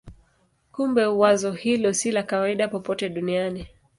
Kumbe 0.71 1.05
wazo 1.05 1.51
hilo 1.51 1.93
si 1.93 2.11
la 2.11 2.23
kawaida 2.23 2.67
popote 2.67 3.09
duniani. 3.09 3.67